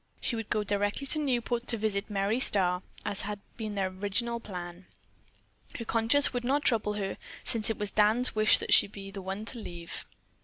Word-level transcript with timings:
She 0.19 0.35
would 0.35 0.49
go 0.49 0.63
directly 0.63 1.05
to 1.05 1.19
Newport 1.19 1.67
to 1.67 1.77
visit 1.77 2.09
Merry 2.09 2.39
Starr, 2.39 2.81
as 3.05 3.21
had 3.21 3.39
been 3.55 3.75
their 3.75 3.85
original 3.89 4.39
plan. 4.39 4.87
Her 5.77 5.85
conscience 5.85 6.33
would 6.33 6.43
not 6.43 6.63
trouble 6.63 6.93
her, 6.93 7.17
since 7.43 7.69
it 7.69 7.77
was 7.77 7.91
Dan's 7.91 8.33
wish 8.33 8.57
that 8.57 8.73
she 8.73 8.87
be 8.87 9.11
the 9.11 9.21
one 9.21 9.45
to 9.45 9.59
leave. 9.59 10.05